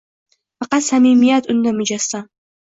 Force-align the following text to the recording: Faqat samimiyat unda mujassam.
Faqat 0.59 0.83
samimiyat 0.85 1.51
unda 1.55 1.71
mujassam. 1.77 2.25